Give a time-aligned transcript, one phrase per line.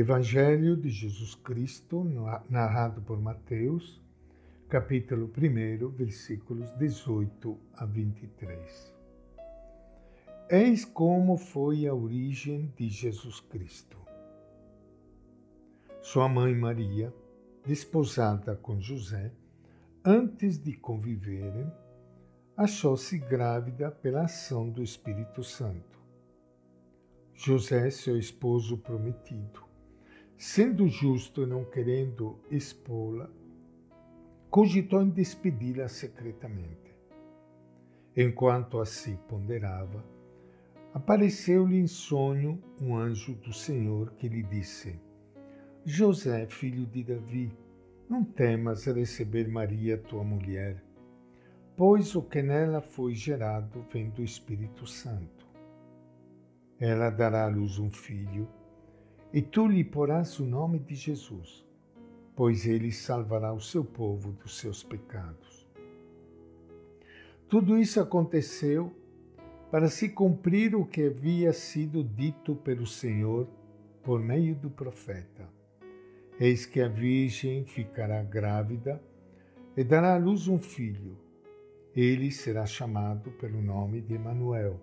[0.00, 2.04] Evangelho de Jesus Cristo,
[2.48, 4.00] narrado por Mateus,
[4.68, 8.94] capítulo 1, versículos 18 a 23.
[10.48, 13.98] Eis como foi a origem de Jesus Cristo.
[16.00, 17.12] Sua mãe Maria,
[17.66, 19.32] desposada com José,
[20.04, 21.72] antes de conviverem,
[22.56, 25.98] achou-se grávida pela ação do Espírito Santo.
[27.34, 29.67] José, seu esposo prometido,
[30.40, 33.28] Sendo justo e não querendo expô-la,
[34.48, 36.94] cogitou em despedi-la secretamente.
[38.16, 40.04] Enquanto assim ponderava,
[40.94, 45.00] apareceu-lhe em sonho um anjo do Senhor que lhe disse:
[45.84, 47.52] José, filho de Davi,
[48.08, 50.80] não temas receber Maria, tua mulher,
[51.76, 55.48] pois o que nela foi gerado vem do Espírito Santo.
[56.78, 58.48] Ela dará à luz um filho
[59.32, 61.66] e tu lhe porás o nome de Jesus,
[62.34, 65.68] pois ele salvará o seu povo dos seus pecados.
[67.48, 68.92] Tudo isso aconteceu
[69.70, 73.48] para se cumprir o que havia sido dito pelo Senhor
[74.02, 75.48] por meio do profeta.
[76.40, 79.02] Eis que a Virgem ficará grávida
[79.76, 81.18] e dará à luz um filho.
[81.94, 84.80] Ele será chamado pelo nome de Emanuel,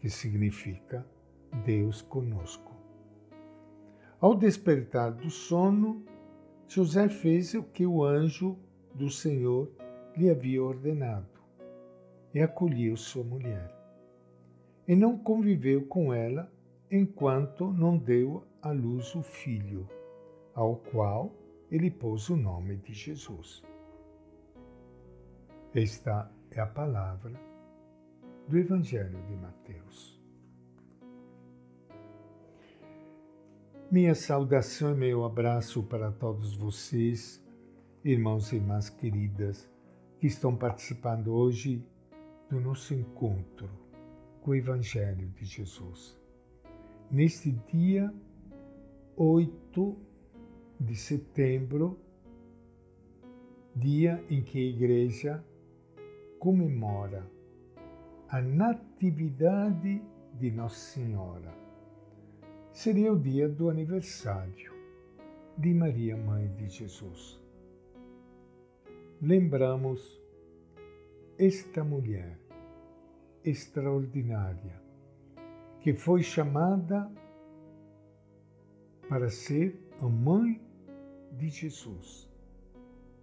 [0.00, 1.06] que significa
[1.64, 2.71] Deus conosco.
[4.22, 6.06] Ao despertar do sono,
[6.68, 8.56] José fez o que o anjo
[8.94, 9.68] do Senhor
[10.16, 11.40] lhe havia ordenado
[12.32, 13.74] e acolheu sua mulher.
[14.86, 16.48] E não conviveu com ela
[16.88, 19.88] enquanto não deu à luz o filho,
[20.54, 21.34] ao qual
[21.68, 23.60] ele pôs o nome de Jesus.
[25.74, 27.32] Esta é a palavra
[28.46, 30.21] do Evangelho de Mateus.
[33.92, 37.44] Minha saudação e meu abraço para todos vocês,
[38.02, 39.70] irmãos e irmãs queridas,
[40.18, 41.86] que estão participando hoje
[42.48, 43.68] do nosso encontro
[44.40, 46.18] com o Evangelho de Jesus.
[47.10, 48.10] Neste dia
[49.14, 49.98] 8
[50.80, 52.00] de setembro,
[53.76, 55.44] dia em que a Igreja
[56.38, 57.30] comemora
[58.26, 60.02] a Natividade
[60.40, 61.61] de Nossa Senhora
[62.72, 64.72] seria o dia do aniversário
[65.58, 67.40] de Maria, Mãe de Jesus.
[69.20, 70.20] Lembramos
[71.38, 72.38] esta mulher
[73.44, 74.80] extraordinária
[75.80, 77.10] que foi chamada
[79.08, 80.60] para ser a mãe
[81.32, 82.30] de Jesus,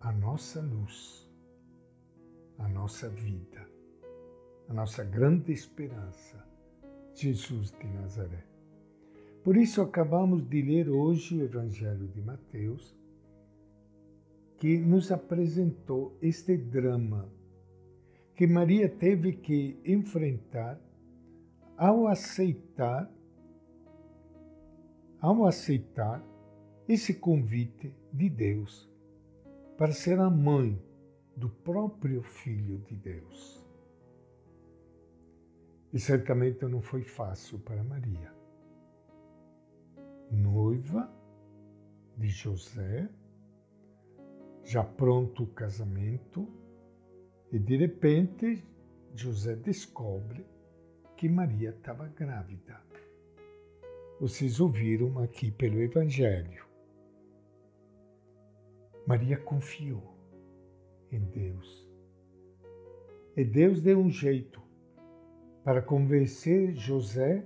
[0.00, 1.28] a nossa luz,
[2.58, 3.66] a nossa vida,
[4.68, 6.46] a nossa grande esperança,
[7.14, 8.51] Jesus de Nazaré.
[9.42, 12.96] Por isso, acabamos de ler hoje o Evangelho de Mateus,
[14.56, 17.28] que nos apresentou este drama
[18.36, 20.80] que Maria teve que enfrentar
[21.76, 23.10] ao aceitar
[25.20, 26.24] ao aceitar
[26.88, 28.90] esse convite de Deus
[29.76, 30.80] para ser a mãe
[31.36, 33.64] do próprio Filho de Deus.
[35.92, 38.41] E certamente não foi fácil para Maria
[40.32, 41.12] noiva
[42.16, 43.08] de José,
[44.64, 46.48] já pronto o casamento,
[47.52, 48.64] e de repente
[49.14, 50.46] José descobre
[51.16, 52.80] que Maria estava grávida.
[54.18, 56.64] Vocês ouviram aqui pelo Evangelho.
[59.06, 60.16] Maria confiou
[61.10, 61.90] em Deus.
[63.36, 64.62] E Deus deu um jeito
[65.64, 67.44] para convencer José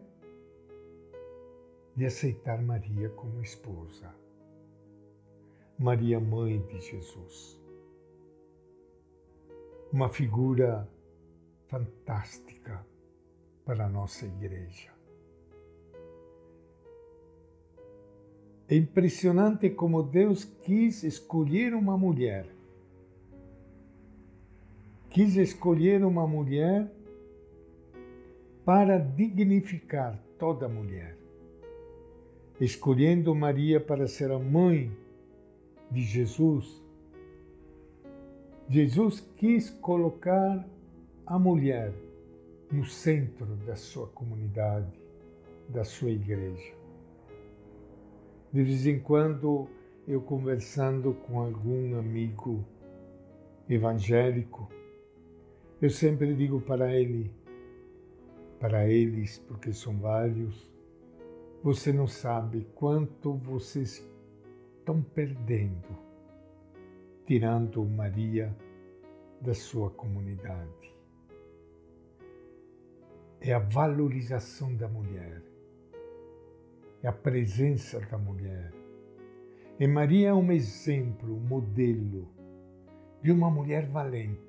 [1.97, 4.15] de aceitar Maria como esposa.
[5.79, 7.59] Maria, mãe de Jesus.
[9.91, 10.87] Uma figura
[11.69, 12.87] fantástica
[13.65, 14.95] para a nossa igreja.
[18.69, 22.47] É impressionante como Deus quis escolher uma mulher.
[25.09, 26.93] Quis escolher uma mulher
[28.67, 31.26] para dignificar toda mulher
[32.61, 34.91] escolhendo Maria para ser a mãe
[35.91, 36.83] de Jesus,
[38.69, 40.67] Jesus quis colocar
[41.25, 41.93] a mulher
[42.71, 45.01] no centro da sua comunidade,
[45.69, 46.75] da sua igreja.
[48.53, 49.69] De vez em quando,
[50.07, 52.65] eu conversando com algum amigo
[53.69, 54.69] evangélico,
[55.81, 57.31] eu sempre digo para ele,
[58.59, 60.73] para eles, porque são vários,
[61.67, 64.09] Você não sabe quanto vocês
[64.79, 65.99] estão perdendo,
[67.27, 68.57] tirando Maria
[69.41, 70.95] da sua comunidade.
[73.41, 75.43] É a valorização da mulher,
[77.03, 78.73] é a presença da mulher.
[79.77, 82.29] E Maria é um exemplo, um modelo
[83.21, 84.46] de uma mulher valente,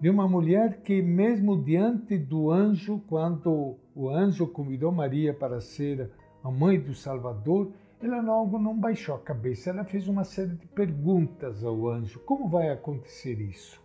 [0.00, 6.10] de uma mulher que, mesmo diante do anjo, quando o anjo convidou Maria para ser
[6.42, 10.66] a mãe do Salvador, ela logo não baixou a cabeça, ela fez uma série de
[10.66, 13.82] perguntas ao anjo: como vai acontecer isso?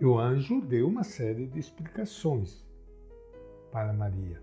[0.00, 2.64] E o anjo deu uma série de explicações
[3.70, 4.42] para Maria.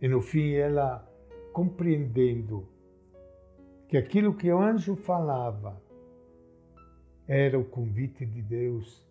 [0.00, 1.08] E no fim, ela,
[1.52, 2.68] compreendendo
[3.88, 5.80] que aquilo que o anjo falava
[7.28, 9.04] era o convite de Deus,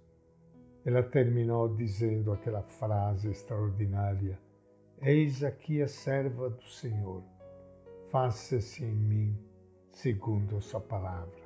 [0.85, 4.39] ela terminou dizendo aquela frase extraordinária:
[5.01, 7.23] Eis aqui a serva do Senhor,
[8.09, 9.37] faça-se em mim
[9.91, 11.43] segundo a sua palavra.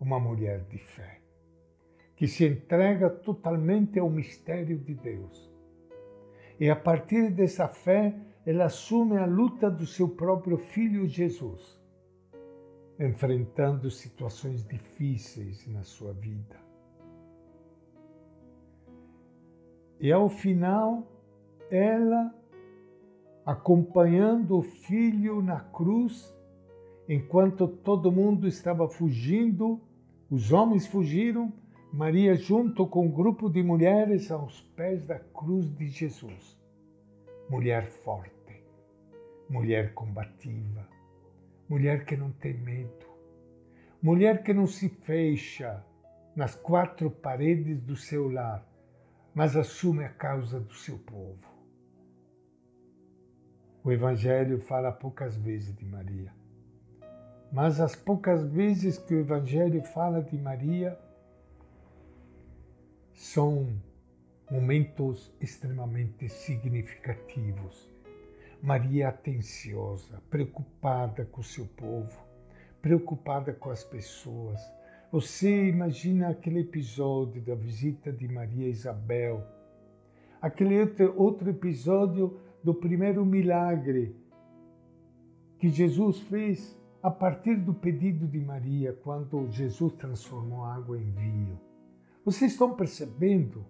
[0.00, 1.20] Uma mulher de fé,
[2.16, 5.48] que se entrega totalmente ao mistério de Deus.
[6.58, 8.12] E a partir dessa fé,
[8.44, 11.81] ela assume a luta do seu próprio filho Jesus
[12.98, 16.60] enfrentando situações difíceis na sua vida.
[20.00, 21.06] E ao final,
[21.70, 22.34] ela,
[23.46, 26.36] acompanhando o filho na cruz,
[27.08, 29.80] enquanto todo mundo estava fugindo,
[30.30, 31.52] os homens fugiram,
[31.92, 36.58] Maria, junto com um grupo de mulheres, aos pés da cruz de Jesus.
[37.48, 38.64] Mulher forte,
[39.48, 40.88] mulher combativa,
[41.72, 43.06] mulher que não tem medo,
[44.02, 45.82] mulher que não se fecha
[46.36, 48.62] nas quatro paredes do seu lar,
[49.34, 51.50] mas assume a causa do seu povo.
[53.82, 56.30] O Evangelho fala poucas vezes de Maria,
[57.50, 60.98] mas as poucas vezes que o Evangelho fala de Maria
[63.14, 63.80] são
[64.50, 67.91] momentos extremamente significativos
[68.62, 72.16] Maria atenciosa, preocupada com o seu povo,
[72.80, 74.60] preocupada com as pessoas.
[75.10, 79.44] Você imagina aquele episódio da visita de Maria Isabel,
[80.40, 80.76] aquele
[81.16, 84.14] outro episódio do primeiro milagre
[85.58, 91.60] que Jesus fez a partir do pedido de Maria, quando Jesus transformou água em vinho.
[92.24, 93.66] Vocês estão percebendo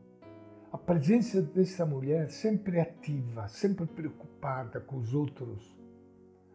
[0.72, 5.78] a presença dessa mulher sempre ativa, sempre preocupada com os outros,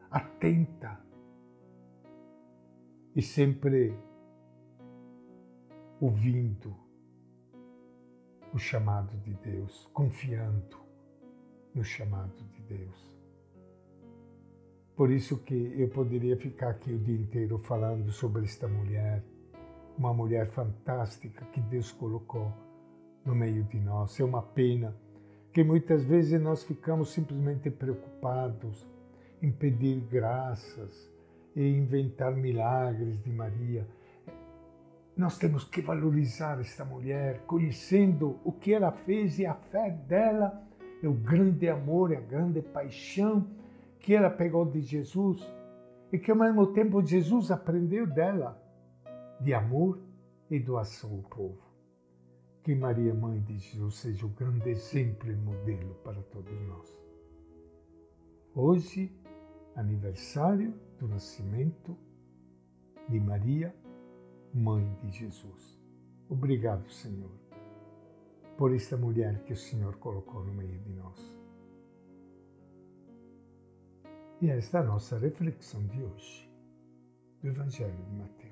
[0.09, 0.99] atenta
[3.15, 3.95] e sempre
[6.01, 6.75] ouvindo
[8.51, 10.79] o chamado de Deus, confiando
[11.75, 13.15] no chamado de Deus.
[14.95, 19.23] Por isso que eu poderia ficar aqui o dia inteiro falando sobre esta mulher,
[19.95, 22.51] uma mulher fantástica que Deus colocou
[23.27, 24.17] no meio de nós.
[24.19, 24.95] É uma pena
[25.51, 28.87] que muitas vezes nós ficamos simplesmente preocupados
[29.41, 31.11] em pedir graças
[31.55, 33.85] e inventar milagres de Maria.
[35.15, 40.63] Nós temos que valorizar esta mulher, conhecendo o que ela fez e a fé dela,
[41.03, 43.45] é o grande amor, a grande paixão
[43.99, 45.41] que ela pegou de Jesus
[46.11, 48.61] e que ao mesmo tempo Jesus aprendeu dela,
[49.41, 49.99] de amor
[50.49, 51.66] e doação ao povo.
[52.67, 56.99] Que Maria, Mãe de Jesus, seja o grande exemplo e modelo para todos nós.
[58.53, 59.09] Hoje,
[59.73, 61.97] aniversário do nascimento
[63.07, 63.73] de Maria,
[64.53, 65.79] Mãe de Jesus.
[66.27, 67.31] Obrigado, Senhor,
[68.57, 71.39] por esta mulher que o Senhor colocou no meio de nós.
[74.41, 76.51] E esta é a nossa reflexão de hoje,
[77.41, 78.46] do Evangelho de Mateus.